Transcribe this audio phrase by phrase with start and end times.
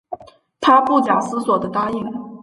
[0.59, 2.03] 她不假思索的答应